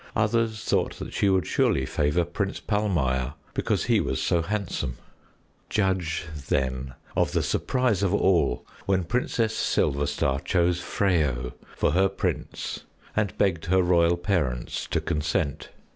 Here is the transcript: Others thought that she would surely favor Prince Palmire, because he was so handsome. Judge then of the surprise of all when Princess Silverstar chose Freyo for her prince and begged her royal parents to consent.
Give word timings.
Others 0.15 0.63
thought 0.63 0.93
that 0.97 1.13
she 1.13 1.29
would 1.29 1.45
surely 1.45 1.85
favor 1.85 2.25
Prince 2.25 2.59
Palmire, 2.59 3.35
because 3.53 3.83
he 3.83 3.99
was 4.01 4.19
so 4.19 4.41
handsome. 4.41 4.97
Judge 5.69 6.25
then 6.49 6.95
of 7.15 7.33
the 7.33 7.43
surprise 7.43 8.01
of 8.01 8.11
all 8.11 8.65
when 8.87 9.03
Princess 9.03 9.53
Silverstar 9.55 10.43
chose 10.43 10.81
Freyo 10.81 11.53
for 11.77 11.91
her 11.91 12.09
prince 12.09 12.79
and 13.15 13.37
begged 13.37 13.65
her 13.65 13.83
royal 13.83 14.17
parents 14.17 14.87
to 14.87 14.99
consent. 14.99 15.69